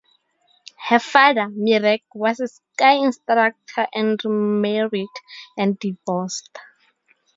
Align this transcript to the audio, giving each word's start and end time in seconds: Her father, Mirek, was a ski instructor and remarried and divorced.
Her 0.89 0.97
father, 0.97 1.45
Mirek, 1.51 2.01
was 2.15 2.39
a 2.39 2.47
ski 2.47 3.03
instructor 3.03 3.85
and 3.93 4.19
remarried 4.25 5.05
and 5.55 5.77
divorced. 5.77 6.57